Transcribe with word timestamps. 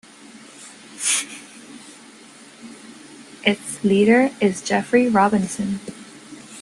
Its 3.45 3.83
leader 3.83 4.31
is 4.41 4.63
Jeffery 4.63 5.07
Robinson. 5.07 5.79